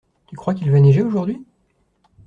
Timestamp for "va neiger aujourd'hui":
0.71-1.45